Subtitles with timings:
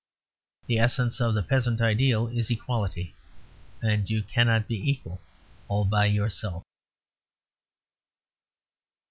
[0.65, 3.13] The essence of the Peasant ideal is equality;
[3.83, 5.21] and you cannot be equal
[5.67, 6.63] all by yourself.